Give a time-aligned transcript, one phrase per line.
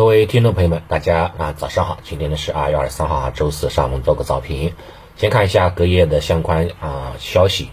[0.00, 1.98] 各位听众朋友们，大家啊早上好！
[2.02, 4.72] 今天呢是二月二十三号啊，周四上午做个早评。
[5.16, 7.68] 先看一下隔夜的相关啊消息。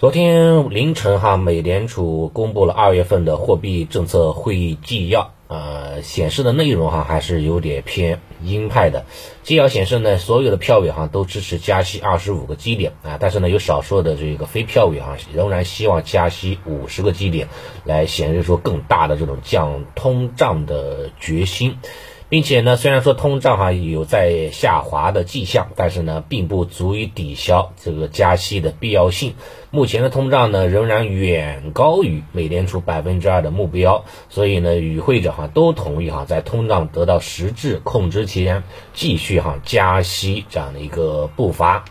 [0.00, 5.34] 昨天凌晨哈，美联储公布了二月份的货币政策会议纪要。
[5.46, 9.04] 呃，显示的内容哈还是有点偏鹰派的。
[9.42, 17.48] 纪要显示呢，所有的票委哈都支持加息二十五个基点啊，但是呢，有少数的这个非票委哈仍然希望加息五十个基点，
[17.84, 21.76] 来显示出更大的这种降通胀的决心。
[22.30, 29.34] 并且呢，虽然说通胀哈有在下滑的迹象，但是呢，并不足以抵消这个加息的必要性。
[29.72, 38.62] 目前的通胀呢，仍然远高于美联储百分之二的目标，所以呢，与会者哈都同意哈，在通胀得到实质控制期间，
[38.94, 41.84] 继续哈加息这样的一个步伐。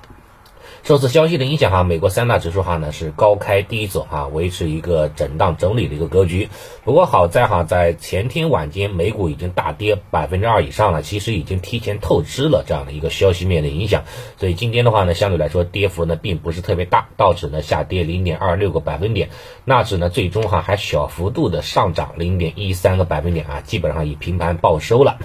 [0.90, 6.50] 受此消息的影响哈，美国三大指数哈呢是高开低走哈，维持一个震荡整理的一个格局。
[6.84, 14.04] 不过好在哈，在前天晚间美股已经大跌百分之二以上了，其实已经提前透支了这样的一个消息面的影响。
[14.40, 19.30] 所以今天的话呢，相对来说跌幅呢并不是特别大，道指呢下跌零点二六个百分点，
[19.66, 25.20] 纳指呢最终哈还小幅度的上涨零点一三个百分点啊，基本上以平盘报收了。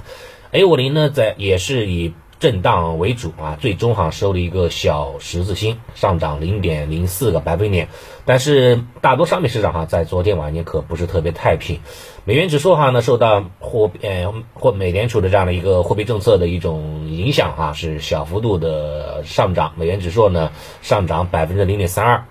[0.51, 2.13] A 五零呢在也是以。
[2.41, 7.89] 震荡为主啊，最终哈收了一个小十字星，上涨零点零四个百分点。
[8.27, 11.81] 但是大多商品市场哈在昨天晚间可不是特别太平，
[12.25, 19.73] 美元指数哈呢受到货呃或美联储的这样的一个货币政策的一种影响哈，是小幅度的上涨。
[19.77, 20.51] 美元指数呢
[20.83, 22.25] 上涨百分之零点三二，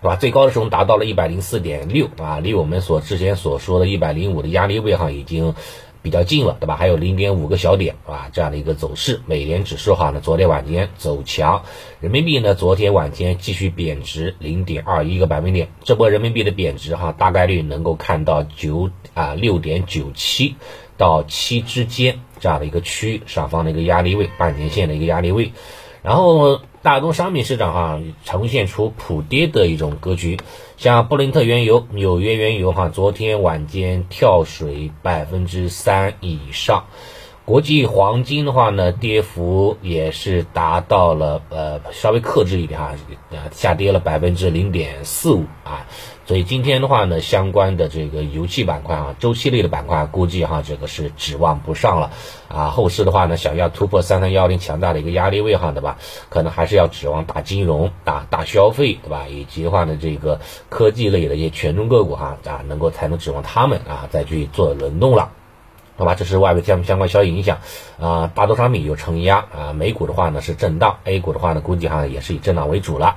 [0.00, 0.16] 对吧？
[0.16, 5.54] 最高的时候达到了一百零四点六啊，离我们所之前所说的一百零五的压力位哈已经。
[6.02, 6.76] 比较近了，对吧？
[6.76, 9.20] 还有零点五个小点，啊，这样的一个走势。
[9.26, 11.62] 美联指数哈呢，昨天晚间走强，
[12.00, 15.68] 人民币呢，昨天晚间继续贬值零点二一个百分点。
[15.84, 20.56] 这波人民币的贬值哈，大概率能够看到九啊六点九七
[20.96, 25.52] 到七之间这样的一个区域上方的一个压力位，半年线的一个压力位，
[26.02, 26.60] 然后。
[26.82, 30.38] 大宗商品市场哈呈现出普跌的一种格局，
[30.78, 36.86] 像布伦特原油、纽约原油哈，昨天晚间跳水百分之三以上。
[37.50, 42.94] 国际黄金的话呢，跌幅也是达到了呃稍微克制一点哈，
[43.50, 45.84] 下跌了百分之零点四五啊。
[46.26, 52.12] 所以今天的话呢，相关的这个油气板块啊，周期类的板块，估计哈这个是指望不上了
[52.46, 52.68] 啊。
[52.68, 55.98] 后市的话呢，想要突破三三幺零强大的一个压力位哈，对吧？
[56.28, 59.26] 可能还是要指望大金融、大大消费，对吧？
[59.28, 65.32] 以及的话呢，这个科技类的一些权重个股哈啊，能够才能指望他们啊再去做轮动了。
[66.00, 67.58] 好吧，这是外围相相关消息影响，
[68.00, 73.16] 啊，大宗商品有承压，啊，美股的话呢是震荡，A 股的话呢估计哈也是以震荡为主了。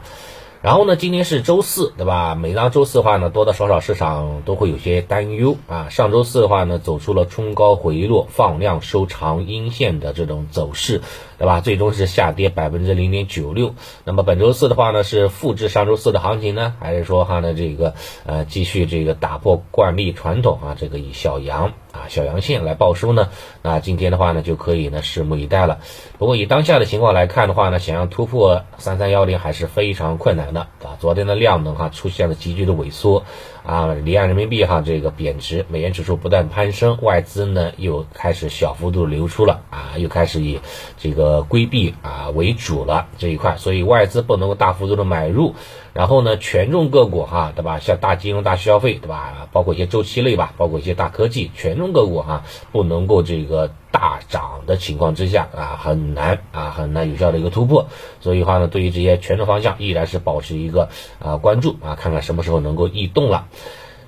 [0.63, 2.35] 然后呢，今天是周四，对吧？
[2.35, 5.90] 每当周四的话呢，多多少少市场都会有些担忧啊。
[5.90, 11.01] 上周四的话呢，走出了冲高回落、放量收长阴线的这种走势，
[11.38, 11.59] 对吧？
[11.59, 13.75] 最终是下跌百分之零点九六。
[14.06, 17.94] 那么本周四的话呢，是复制上周四的行情呢，还是说哈呢这个
[18.25, 23.28] 呃继续这个打破惯例传统啊，这个以小阳啊小阳线来报收呢？
[23.63, 25.80] 那今天的话呢，就可以呢拭目以待了。
[26.18, 30.53] 不过以当下的情况来看的话呢，想要突破三三幺零还是非常困难。
[31.00, 33.24] 昨天的量能哈出现了急剧的萎缩，
[33.66, 40.59] 啊，离岸人民币哈这个贬值，美元指数不断攀升，外资呢又开始小幅度流出了，啊，又开始以
[40.98, 45.56] 这个规避啊为主了这一块，所以外资不能够大幅度的买入。
[45.94, 47.78] 然后呢，权重个股哈，对吧？
[47.78, 49.48] 像大金融、大消费，对吧？
[49.52, 57.86] 包括一些周期类吧，包括一些大科技，权重个股哈，不能够这个大涨的情况之下啊，很难啊，很难有效的一个突破。
[58.20, 60.90] 所以话呢，对于这些权重方向，依然是保持一个
[61.20, 63.48] 啊关注啊，看看什么时候能够异动了。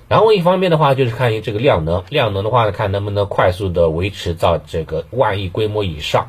[0.08, 6.26] 然后一方面的话，就是看这个量能，量能的话呢，看能不能快速的维持到这个万亿规模以上。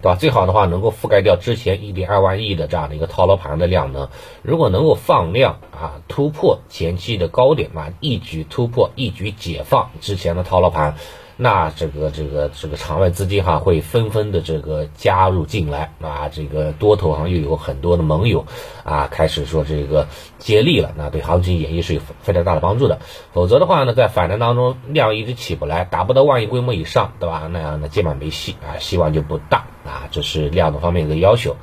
[0.00, 0.14] 对吧？
[0.14, 4.08] 最好的话能够覆盖掉之前一点二万亿的这样的一个套牢盘的量能。
[4.42, 10.94] 如果能够放量啊，突破前期的高点啊，一举突破，一举解放之前的套牢盘。
[11.40, 18.44] 那这个这个这个场外资金哈会纷纷的这个加入进来啊，这个多头行又有很多的盟友
[18.82, 20.08] 啊开始说这个
[20.40, 22.98] 接力了，那对行情演绎是有非常大的帮助的。
[23.32, 27.48] 否则的话呢，在反弹当中量一直起不来，达不到万亿规模以上，对吧？
[27.52, 30.08] 那样的接板没戏啊，希望就不大啊。
[30.10, 31.56] 这是量的方面一个要求。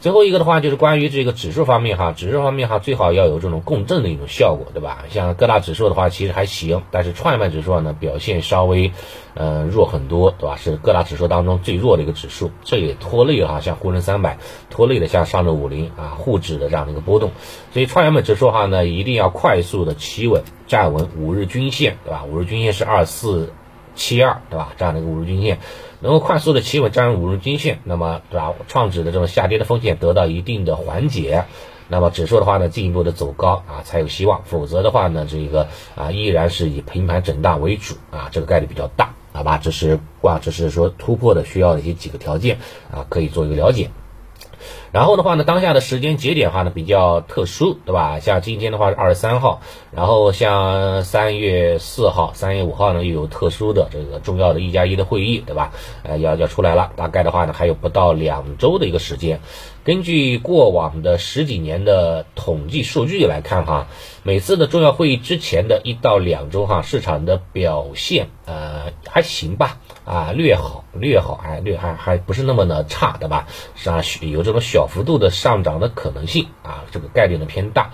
[0.00, 5.04] 最后一个的话就是关于这个指数方面哈，指数方面哈最好要有这种共振的一种效果，对吧？
[5.10, 8.92] 像各大指数的话其实还行，但是创业板指数呢表现稍微。
[9.40, 10.56] 嗯，弱很多，对吧？
[10.56, 14.36] 是各大指数当中最弱的一个指数，这也拖累了哈，像沪深三百
[14.68, 17.30] 拖累了像上证五零啊沪指的这样的一个波动。
[17.72, 22.24] 所以创业板指数哈呢，一定要快速的企稳，站稳五日均线，对吧？
[22.24, 23.52] 五日均线是二四
[23.94, 24.72] 七二，对吧？
[24.76, 25.60] 这样的一个五日均线
[26.00, 28.54] 能够快速的企稳站稳五日均线，那么对吧？
[28.68, 31.44] 创指的这种下跌的风险得到一定的缓解，
[31.88, 39.58] 那么指数的话呢，进一步的走高啊才有希望，否则的话呢，这个啊依然是以平盘震荡为主啊，这个概率比较大，好吧？
[39.62, 42.58] 这是啊，这是说突破的需要的一些几个条件
[42.92, 43.90] 啊，可以做一个了解。
[44.92, 48.20] 然后的话呢，当下的时间节点的话呢比较特殊，对吧？
[48.20, 55.72] 像今天的话是二十三号，然后像三月四号、三月五号呢又有特殊的这个重要的一加一的会议，对吧？
[56.02, 59.40] 呃，要要出来了，大概的话呢还有不到两周的一个时间。
[59.88, 63.86] 根据过往的十几年的统计数据来看哈，
[64.22, 73.48] 每次的重要会议之前的一到两周哈，市场的表现呃还行吧，啊略好略好，哎略还还不是那么的差，对吧？
[73.76, 77.92] 是啊，有这种小幅度的上涨的可能性啊，这个概率呢偏大。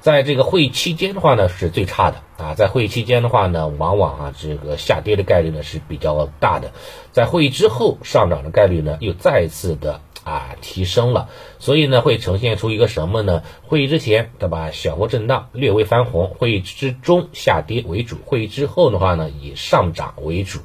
[0.00, 2.54] 在这个会议期间的话呢，是最差的啊。
[2.54, 6.72] 在会议期间的话呢，往往啊这个下跌的概率呢是比较大的。
[7.12, 10.00] 在会议之后上涨的概率呢又再次的。
[10.26, 11.28] 啊，提升了，
[11.60, 13.44] 所以呢，会呈现出一个什么呢？
[13.62, 14.72] 会议之前，对吧？
[14.72, 20.58] 小幅震荡，略微翻红；会议之中下跌为主；会议之后的话呢，以上涨为主。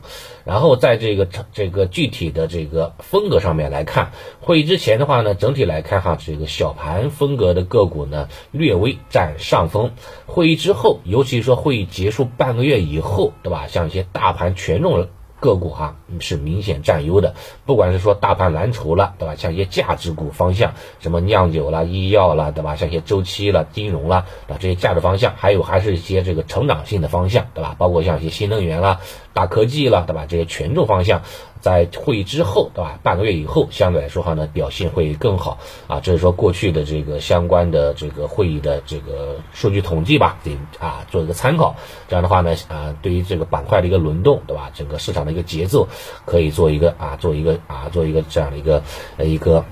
[0.46, 9.92] 然后在这个这个具体的这个风格上面来看，会议之前的话呢，整体来看哈，这个小盘风格的个股呢，略微占上风。
[10.26, 13.68] 会议之后，尤其说会议结束半个月以后，对吧？
[13.68, 15.08] 像一些大盘权重。
[15.42, 17.34] 个股哈是明显占优的，
[17.66, 19.36] 不管是说大盘蓝筹了，对吧？
[19.36, 22.76] 像一些价值股方向，什么酿酒啦、医药啦，对吧？
[22.76, 27.76] 像一些周期了、金融啦，啊这些价值方向，还有还是一些这个成长性的方向，对吧？
[27.78, 29.02] 包括像一些新能源啦、
[29.34, 30.26] 大科技了，对吧？
[30.30, 31.24] 这些权重方向。
[31.62, 33.00] 在会议之后，对吧？
[33.04, 36.00] 半个月以后，相对来说话呢，表现会更好啊。
[36.00, 41.76] 这是说过去的这个相关的这个会议的这个数据统计吧，给啊做一个参考。
[42.10, 44.72] 这样的话呢，啊，对于这个板块的一个轮动，对吧？
[44.74, 45.88] 整个市场的一个节奏，
[46.26, 48.84] 可以做一个啊，做一个啊，做一个这样的一个
[49.20, 49.64] 一个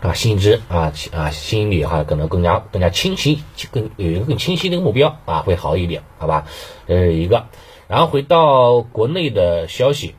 [0.00, 6.44] 啊心知啊啊心里哈，可能更加更加清晰，更有一个更清晰的一个目标啊，会好一点，好吧？
[6.86, 7.46] 这是一个。
[7.88, 10.14] 然后回到国内的消息。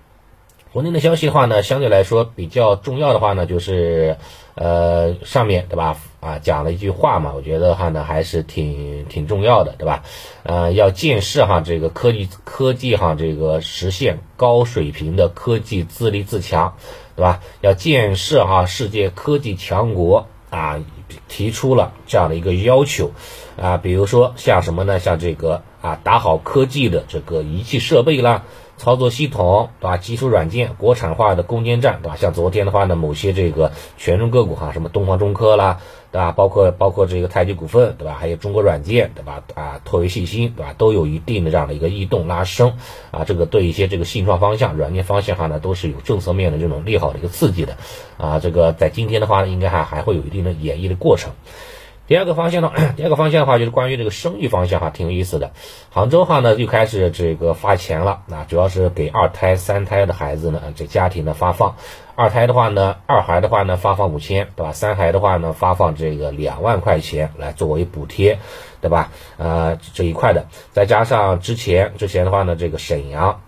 [0.73, 4.17] 国内的消息的话呢，相对来说比较重要的话呢，就是，
[4.55, 5.97] 呃，上面对吧？
[6.19, 10.01] 啊，讲了一句话嘛，我觉得话呢还是挺挺重要的，对吧？
[10.41, 16.73] 呃，要建设哈这个科技科技哈这个实现高水平的科技自立自强，
[17.15, 17.41] 对吧？
[17.61, 20.83] 要建设哈世界科技强国啊，
[21.27, 23.11] 提出了这样的一个要求
[23.61, 24.99] 啊，比如说像什么呢？
[24.99, 28.43] 像这个啊，打好科技的这个仪器设备啦。
[28.77, 29.97] 操作系统对吧？
[29.97, 32.15] 基础软件国产化的攻坚战对吧？
[32.17, 35.79] 像昨天的话呢，某些这个权重个股哈，什么东方中科啦，
[36.11, 36.31] 对吧？
[36.31, 38.17] 包括包括这个太极股份对吧？
[38.19, 39.43] 还有中国软件对吧？
[39.53, 40.73] 啊，拓维信心对吧？
[40.77, 42.73] 都有一定的这样的一个异动拉升
[43.11, 47.77] 啊，这个对一些这个信创方向、软件方向哈呢，都是有政策面的这种利好的一个刺激的
[48.17, 48.39] 啊。
[48.39, 51.31] 这个在今天的话呢，应该还还会有一定的演绎的过程。
[52.05, 55.51] 第二个方向呢， 第二个方向的话就是关于这个生育方向哈，挺有意思的。
[55.89, 61.75] 杭州哈呢又开始这个发钱了，那主要是给二胎、三胎的孩子呢，这家庭的发放。
[62.15, 64.73] 二胎的话呢，二孩的话呢发放五千，对吧？
[64.73, 68.37] 三孩的话呢发放这个两万块钱来作为补贴，
[68.81, 69.09] 对吧？
[69.37, 73.41] 呃，这一块的，再加上之前之前的话呢，这个沈阳，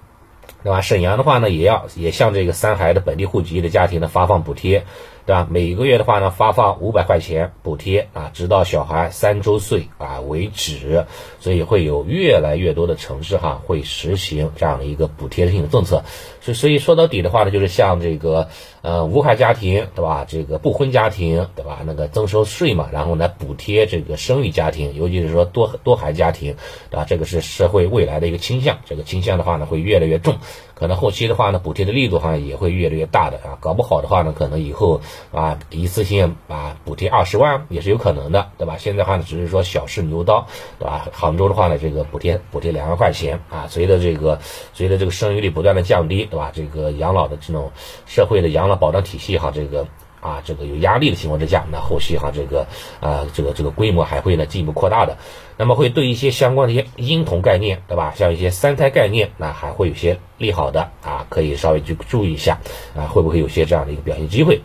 [0.63, 0.81] 对吧？
[0.81, 4.85] 沈阳的话呢也要也向这个三孩的本地户籍的家庭呢发放补贴。
[5.25, 5.47] 对吧？
[5.49, 11.05] 每个月的话呢，发放五百块钱补贴啊，直到小孩三周岁啊为止。
[11.39, 16.03] 所以会有越来越多的城市哈会实行这样的一个补贴性的政策。
[16.41, 18.49] 所所以说到底的话呢，就是像这个
[18.81, 20.25] 呃无孩家庭对吧？
[20.27, 21.81] 这个不婚家庭对吧？
[21.85, 26.55] 那个增收税嘛，然后来补贴这个生育家庭，尤其是说多多孩家庭
[26.89, 27.05] 对吧？
[27.07, 28.79] 这个是社会未来的一个倾向。
[28.85, 30.35] 这个倾向的话呢，会越来越重。
[30.75, 33.57] 可能后期的话呢，补贴的力度好像也会越来越大的啊。
[33.61, 35.01] 搞不好的话呢，可能以后
[35.31, 38.75] 啊一次性啊补贴二十万也是有可能的，对吧？
[38.77, 41.07] 现在话呢，只是说小试牛刀，对吧？
[41.13, 44.39] 杭州的话呢，这个补贴补贴两万块钱啊，随着这个
[44.73, 46.51] 随着这个生育率不断的降低，对吧？
[46.53, 47.71] 这个养老的这种
[48.05, 49.87] 社会的养老保障体系哈，这个
[50.25, 52.65] 啊这个有压力的情况之下，那后续哈这个
[52.99, 55.17] 啊这个这个规模还会呢进一步扩大的。
[55.57, 58.13] 那么会对一些相关的一些婴童概念，对吧？
[58.15, 62.59] 像一些三胎概念，那还会有些利好的啊，可以稍微去注意一下
[62.93, 64.61] 啊，会不会有些这样的一个表现机会？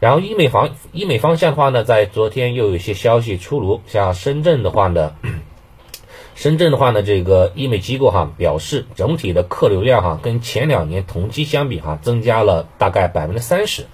[0.00, 5.12] 然后医美方医美方向的话呢，在昨天又有一些消息出炉，像深圳的话呢，
[6.34, 13.86] 深圳的话呢，这个医美机构哈表示，整体的客流量哈跟前两年同期相比哈增加了大概百分之三十。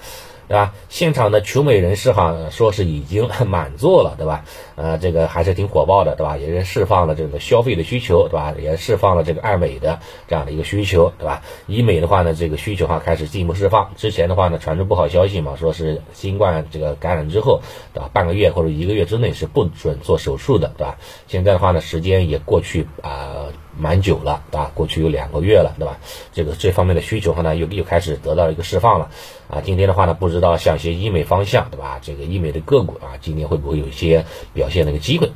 [0.49, 0.75] 对吧？
[0.89, 4.45] 现场的求美人士哈说是已经 满座了，对吧？
[4.77, 6.37] 呃，这个还是挺火爆的，对吧？
[6.37, 8.55] 也是释放了这个消费的需求，对吧？
[8.59, 9.99] 也释放了这个爱美的
[10.29, 11.43] 这样的一个需求，对吧？
[11.67, 13.93] 医美的话呢，这个需求哈开始进一步释放。
[13.97, 17.61] 之前的话呢，传出不好消息嘛，说是新冠这个感染之后，
[17.93, 18.09] 对吧？
[18.13, 20.99] 半个月或者一个月之内是不准做手术的，对吧？
[21.27, 23.47] 现在的话呢，时间也过去啊。
[23.79, 24.71] 蛮久了，啊？
[24.75, 25.99] 过去有两个月了，对吧？
[26.33, 29.11] 这个这方面的需求呢，又又开始得到一个释放了，
[29.49, 31.99] 啊，今天的话呢，不知道像一些医美方向，对吧？
[32.03, 35.31] 这个医美的个股啊，今天会不会有一些表现的一个机会？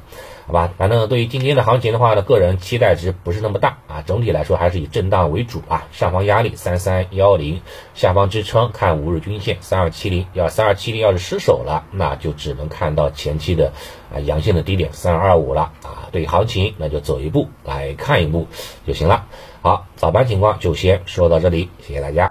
[0.50, 4.02] 好吧，反正对于今天的行情的话呢，个人期待值不是那么大啊。
[4.04, 5.86] 整体来说还是以震荡为主啊。
[5.92, 7.60] 上方压力三三幺零，
[7.94, 10.26] 下方支撑看五日均线三二七零。
[10.32, 13.72] 要三二七零要是失守了，那就只能看到前期的
[14.12, 16.10] 啊阳线的低点三二五了啊。
[16.10, 18.48] 对行情那就走一步来看一步
[18.84, 19.26] 就行了。
[19.62, 22.28] 好，早盘情况就先说到这里，谢谢大家。